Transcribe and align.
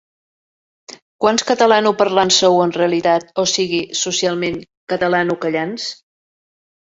Quants 1.25 1.43
catalanoparlants 1.49 2.39
sou 2.43 2.57
en 2.63 2.73
realitat, 2.77 3.29
o 3.43 3.47
sigui, 3.53 3.83
socialment, 4.01 4.57
'catalanocallants'...? 4.95 5.89